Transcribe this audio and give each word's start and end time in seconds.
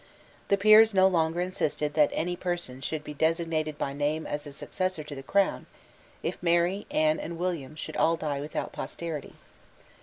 The 0.47 0.57
peers 0.57 0.95
no 0.95 1.05
longer 1.07 1.41
insisted 1.41 1.93
that 1.93 2.09
any 2.11 2.35
person 2.35 2.81
should 2.81 3.03
be 3.03 3.13
designated 3.13 3.77
by 3.77 3.93
name 3.93 4.25
as 4.25 4.41
successor 4.55 5.03
to 5.03 5.13
the 5.13 5.21
crown, 5.21 5.67
if 6.23 6.41
Mary, 6.41 6.87
Anne 6.89 7.19
and 7.19 7.37
William 7.37 7.75
should 7.75 7.97
all 7.97 8.15
die 8.17 8.39
without 8.41 8.71
posterity. 8.71 9.35